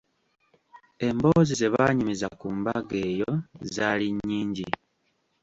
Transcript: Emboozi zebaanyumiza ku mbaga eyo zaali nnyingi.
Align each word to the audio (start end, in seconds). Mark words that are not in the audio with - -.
Emboozi 1.07 1.53
zebaanyumiza 1.59 2.27
ku 2.39 2.47
mbaga 2.59 2.95
eyo 3.09 3.31
zaali 3.73 4.07
nnyingi. 4.15 4.67